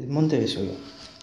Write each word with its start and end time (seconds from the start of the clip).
El 0.00 0.08
monte 0.08 0.38
Vesubio. 0.38 0.72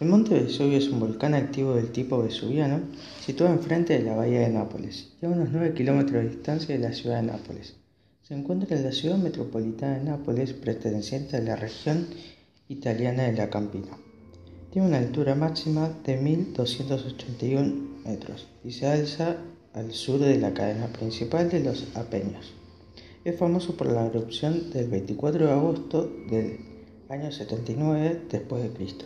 El 0.00 0.08
monte 0.08 0.34
Vesubio 0.34 0.76
es 0.76 0.88
un 0.88 1.00
volcán 1.00 1.32
activo 1.32 1.76
del 1.76 1.92
tipo 1.92 2.22
vesuviano 2.22 2.80
situado 3.24 3.54
enfrente 3.54 3.96
de 3.96 4.04
la 4.04 4.14
bahía 4.14 4.40
de 4.40 4.50
Nápoles 4.50 5.14
y 5.22 5.24
a 5.24 5.30
unos 5.30 5.48
9 5.50 5.72
kilómetros 5.72 6.22
de 6.22 6.28
distancia 6.28 6.76
de 6.76 6.82
la 6.82 6.92
ciudad 6.92 7.22
de 7.22 7.28
Nápoles. 7.28 7.76
Se 8.20 8.34
encuentra 8.34 8.76
en 8.76 8.84
la 8.84 8.92
ciudad 8.92 9.16
metropolitana 9.16 9.96
de 9.96 10.04
Nápoles, 10.04 10.52
perteneciente 10.52 11.38
a 11.38 11.40
la 11.40 11.56
región 11.56 12.08
italiana 12.68 13.22
de 13.22 13.32
la 13.32 13.48
Campina. 13.48 13.96
Tiene 14.70 14.88
una 14.88 14.98
altura 14.98 15.34
máxima 15.34 15.88
de 16.04 16.20
1.281 16.20 18.04
metros 18.04 18.46
y 18.62 18.72
se 18.72 18.86
alza 18.86 19.38
al 19.72 19.92
sur 19.92 20.18
de 20.20 20.38
la 20.38 20.52
cadena 20.52 20.88
principal 20.88 21.48
de 21.48 21.60
los 21.60 21.86
Apeños. 21.96 22.52
Es 23.24 23.38
famoso 23.38 23.74
por 23.74 23.90
la 23.90 24.04
erupción 24.04 24.70
del 24.70 24.90
24 24.90 25.46
de 25.46 25.52
agosto 25.52 26.12
del 26.28 26.75
año 27.08 27.30
79 27.30 28.22
después 28.30 28.62
de 28.62 28.70
Cristo, 28.70 29.04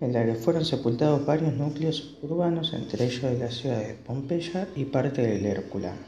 en 0.00 0.12
la 0.12 0.24
que 0.24 0.34
fueron 0.34 0.64
sepultados 0.64 1.24
varios 1.24 1.54
núcleos 1.54 2.18
urbanos, 2.22 2.72
entre 2.72 3.04
ellos 3.04 3.22
de 3.22 3.38
la 3.38 3.50
ciudad 3.50 3.78
de 3.78 3.94
Pompeya 3.94 4.68
y 4.74 4.84
parte 4.86 5.22
del 5.22 5.46
Herculano. 5.46 6.00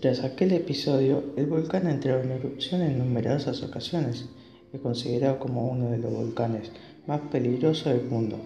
Tras 0.00 0.24
aquel 0.24 0.52
episodio, 0.52 1.22
el 1.36 1.46
volcán 1.46 1.86
entró 1.86 2.20
en 2.20 2.32
erupción 2.32 2.82
en 2.82 2.98
numerosas 2.98 3.62
ocasiones. 3.62 4.26
Es 4.72 4.80
considerado 4.80 5.38
como 5.38 5.68
uno 5.68 5.90
de 5.90 5.98
los 5.98 6.12
volcanes 6.12 6.72
más 7.06 7.20
peligrosos 7.30 7.92
del 7.92 8.02
mundo, 8.02 8.38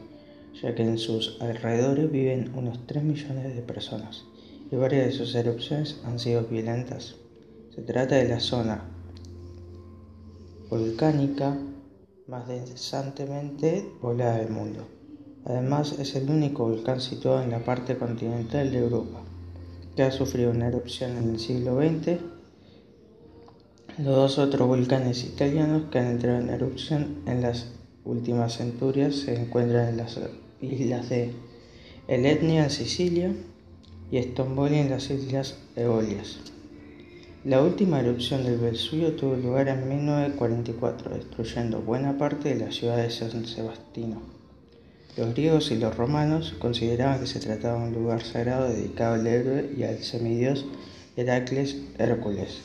ya 0.62 0.74
que 0.74 0.82
en 0.82 0.98
sus 0.98 1.38
alrededores 1.40 2.12
viven 2.12 2.52
unos 2.54 2.86
3 2.86 3.02
millones 3.02 3.56
de 3.56 3.62
personas 3.62 4.24
y 4.70 4.76
varias 4.76 5.06
de 5.06 5.12
sus 5.12 5.34
erupciones 5.34 5.98
han 6.04 6.18
sido 6.18 6.44
violentas. 6.44 7.16
Se 7.74 7.80
trata 7.80 8.16
de 8.16 8.28
la 8.28 8.40
zona 8.40 8.97
volcánica 10.68 11.56
más 12.26 12.46
densantemente 12.46 13.90
poblada 14.00 14.38
del 14.38 14.50
mundo. 14.50 14.86
Además, 15.44 15.98
es 15.98 16.14
el 16.14 16.28
único 16.28 16.68
volcán 16.68 17.00
situado 17.00 17.42
en 17.42 17.50
la 17.50 17.64
parte 17.64 17.96
continental 17.96 18.70
de 18.70 18.78
Europa 18.78 19.22
que 19.96 20.02
ha 20.02 20.12
sufrido 20.12 20.50
una 20.50 20.68
erupción 20.68 21.16
en 21.16 21.30
el 21.30 21.40
siglo 21.40 21.80
XX. 21.80 22.20
Los 23.98 24.14
dos 24.14 24.38
otros 24.38 24.68
volcanes 24.68 25.24
italianos 25.24 25.90
que 25.90 25.98
han 25.98 26.06
entrado 26.06 26.38
en 26.38 26.50
erupción 26.50 27.22
en 27.26 27.42
las 27.42 27.72
últimas 28.04 28.58
centurias 28.58 29.16
se 29.16 29.34
encuentran 29.34 29.88
en 29.88 29.96
las 29.96 30.20
islas 30.60 31.08
de 31.08 31.32
El 32.06 32.26
Etnia 32.26 32.64
en 32.64 32.70
Sicilia 32.70 33.34
y 34.10 34.22
Stromboli 34.22 34.76
en 34.76 34.90
las 34.90 35.10
islas 35.10 35.56
Eolias. 35.74 36.38
La 37.48 37.62
última 37.62 38.00
erupción 38.00 38.44
del 38.44 38.58
Vesubio 38.58 39.14
tuvo 39.14 39.34
lugar 39.34 39.68
en 39.68 39.88
1944, 39.88 41.14
destruyendo 41.14 41.80
buena 41.80 42.18
parte 42.18 42.50
de 42.50 42.66
la 42.66 42.70
ciudad 42.70 42.98
de 42.98 43.08
San 43.08 43.46
Sebastián. 43.46 44.18
Los 45.16 45.32
griegos 45.32 45.70
y 45.70 45.78
los 45.78 45.96
romanos 45.96 46.54
consideraban 46.58 47.20
que 47.20 47.26
se 47.26 47.40
trataba 47.40 47.80
de 47.80 47.88
un 47.88 47.94
lugar 47.94 48.22
sagrado 48.22 48.68
dedicado 48.68 49.14
al 49.14 49.26
héroe 49.26 49.70
y 49.74 49.84
al 49.84 50.02
semidios 50.02 50.66
Heracles 51.16 51.78
Hércules, 51.96 52.60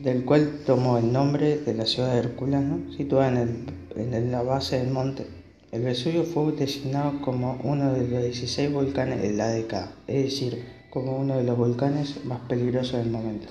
del 0.00 0.24
cual 0.24 0.60
tomó 0.64 0.98
el 0.98 1.12
nombre 1.12 1.58
de 1.58 1.74
la 1.74 1.86
ciudad 1.86 2.12
de 2.12 2.20
Herculano, 2.20 2.78
situada 2.96 3.42
en, 3.42 4.30
la 4.30 4.42
base 4.42 4.78
del 4.78 4.92
monte. 4.92 5.26
El 5.72 5.82
Vesubio 5.82 6.22
fue 6.22 6.52
designado 6.52 7.20
como 7.22 7.58
uno 7.64 7.92
de 7.92 8.06
los 8.06 8.22
16 8.22 8.72
volcanes 8.72 9.20
de 9.20 9.32
la 9.32 9.48
década, 9.48 9.90
es 10.06 10.26
decir, 10.26 10.62
como 10.94 11.18
uno 11.18 11.36
de 11.36 11.42
los 11.42 11.58
volcanes 11.58 12.24
más 12.24 12.38
peligrosos 12.48 13.00
del 13.00 13.10
momento. 13.10 13.48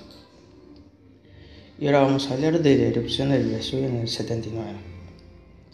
Y 1.78 1.86
ahora 1.86 2.00
vamos 2.00 2.30
a 2.30 2.34
hablar 2.34 2.62
de 2.62 2.78
la 2.78 2.84
erupción 2.84 3.28
del 3.28 3.50
Vesubio 3.50 3.86
en 3.86 3.96
el 3.96 4.08
79. 4.08 4.70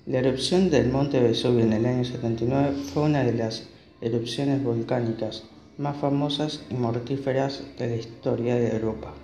La 0.06 0.18
erupción 0.18 0.68
del 0.68 0.90
monte 0.90 1.20
Vesubio 1.20 1.64
en 1.64 1.72
el 1.72 1.86
año 1.86 2.04
79 2.04 2.72
fue 2.92 3.04
una 3.04 3.22
de 3.22 3.34
las 3.34 3.68
erupciones 4.00 4.64
volcánicas 4.64 5.44
más 5.78 5.96
famosas 5.96 6.64
y 6.70 6.74
mortíferas 6.74 7.62
de 7.78 7.86
la 7.86 7.96
historia 7.96 8.56
de 8.56 8.72
Europa, 8.72 9.14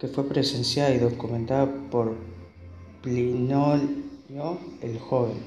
que 0.00 0.08
fue 0.08 0.28
presenciada 0.28 0.92
y 0.92 0.98
documentada 0.98 1.72
por 1.88 2.16
Plinio 3.00 3.80
el 4.82 4.98
Joven. 4.98 5.38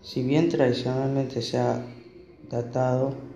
Si 0.00 0.22
bien 0.22 0.48
tradicionalmente 0.48 1.42
se 1.42 1.58
ha 1.58 1.84
datado 2.50 3.29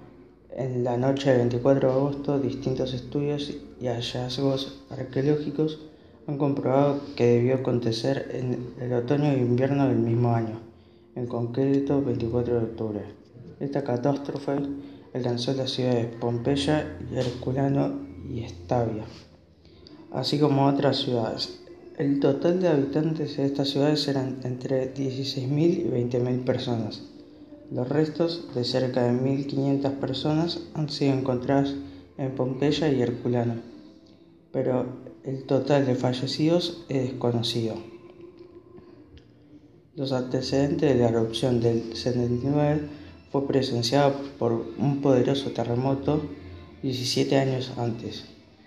en 0.57 0.85
la 0.85 0.97
noche 0.97 1.31
del 1.31 1.39
24 1.41 1.89
de 1.89 1.95
agosto, 1.95 2.39
distintos 2.39 2.95
estudios 2.95 3.53
y 3.81 3.87
hallazgos 3.87 4.85
arqueológicos 4.91 5.81
han 6.27 6.39
comprobado 6.39 7.01
que 7.17 7.27
debió 7.27 7.57
acontecer 7.57 8.31
en 8.33 8.75
el 8.81 8.93
otoño 8.93 9.33
e 9.33 9.39
invierno 9.39 9.89
del 9.89 9.99
mismo 9.99 10.35
año, 10.35 10.61
en 11.17 11.27
concreto 11.27 12.03
24 12.03 12.55
de 12.55 12.65
octubre. 12.65 13.03
Esta 13.61 13.85
catástrofe 13.85 14.59
alcanzó 15.13 15.53
las 15.55 15.71
ciudades 15.71 16.15
Pompeya, 16.17 16.99
Herculano 17.13 18.01
y 18.29 18.45
Estavia, 18.45 19.05
así 20.13 20.39
como 20.39 20.67
otras 20.67 20.99
ciudades. 20.99 21.61
El 21.99 22.19
total 22.21 22.61
de 22.61 22.69
habitantes 22.69 23.37
de 23.37 23.45
estas 23.45 23.69
ciudades 23.69 24.09
eran 24.09 24.41
entre 24.45 24.93
16.000 24.95 25.49
y 25.49 25.85
20.000 25.85 26.45
personas. 26.45 27.14
Los 27.71 27.89
restos 27.89 28.55
de 28.55 28.65
cerca 28.65 29.05
de 29.05 29.13
1.500 29.13 29.99
personas 29.99 30.61
han 30.75 30.91
sido 30.91 31.15
encontrados 31.15 31.75
en 32.19 32.35
Pompeya 32.35 32.93
y 32.93 33.01
Herculano, 33.01 33.55
pero 34.53 34.87
el 35.25 35.45
total 35.45 35.87
de 35.87 35.95
fallecidos 35.95 36.85
es 36.89 37.11
desconocido. 37.11 37.77
Los 39.97 40.13
antecedentes 40.13 40.93
de 40.93 41.01
la 41.01 41.09
erupción 41.09 41.61
del 41.61 41.97
79 41.97 42.83
fue 43.33 43.47
presenciado 43.47 44.15
por 44.39 44.53
un 44.79 45.01
poderoso 45.01 45.53
terremoto 45.53 46.21
17 46.83 47.37
años 47.37 47.73
antes, 47.79 48.25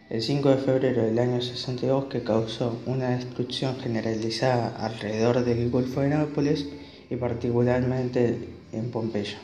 el 0.09 0.21
5 0.21 0.49
de 0.49 0.57
febrero 0.57 1.03
del 1.03 1.19
año 1.19 1.41
62, 1.41 2.05
que 2.05 2.23
causó 2.23 2.79
una 2.87 3.09
destrucción 3.09 3.75
generalizada 3.75 4.75
alrededor 4.77 5.45
del 5.45 5.69
Golfo 5.69 6.01
de 6.01 6.09
Nápoles 6.09 6.65
y 7.09 7.15
particularmente 7.15 8.49
en 8.71 8.91
Pompeya. 8.91 9.37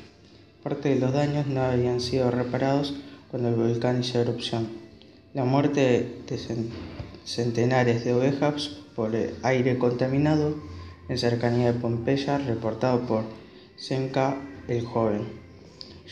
Parte 0.64 0.90
de 0.90 1.00
los 1.00 1.14
daños 1.14 1.48
no 1.48 1.62
habían 1.62 2.00
sido 2.00 2.32
reparados 2.32 2.96
cuando 3.30 3.50
el 3.50 3.56
volcán 3.56 4.02
hizo 4.02 4.20
erupción. 4.20 4.68
La 5.34 5.46
muerte 5.46 6.22
de 6.28 6.40
centenares 7.26 8.06
de 8.06 8.14
ovejas 8.14 8.70
por 8.96 9.12
aire 9.44 9.78
contaminado 9.78 10.56
en 11.10 11.18
cercanía 11.18 11.74
de 11.74 11.80
Pompeya, 11.80 12.38
reportado 12.38 13.02
por 13.02 13.24
Senka 13.76 14.38
el 14.68 14.86
Joven, 14.86 15.24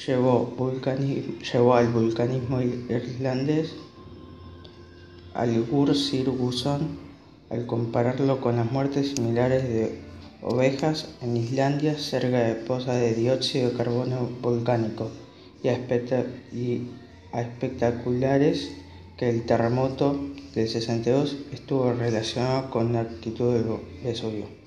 llevó, 0.06 0.53
al 1.75 1.88
vulcanismo 1.89 2.62
irlandés 2.62 3.75
al 5.33 5.63
Gur 5.63 5.94
al 7.50 7.66
compararlo 7.66 8.41
con 8.41 8.57
las 8.57 8.72
muertes 8.72 9.13
similares 9.16 9.63
de 9.63 10.11
ovejas 10.41 11.07
en 11.22 11.38
Islandia 11.38 11.97
cerca 11.97 12.40
de 12.40 12.56
pozas 12.56 13.00
de 13.00 13.13
dióxido 13.13 13.69
de 13.69 13.78
carbono 13.78 14.29
volcánico 14.41 15.12
y 15.63 15.69
a, 15.69 17.41
espectaculares 17.41 18.72
que 19.18 19.30
el 19.30 19.46
terremoto 19.46 20.19
del 20.56 20.68
62 20.68 21.38
estuvo 21.53 21.94
relacionado 21.94 22.69
con 22.72 22.94
la 22.94 23.01
actitud 23.01 23.53
del 23.53 23.66
Vesubio. 24.03 24.59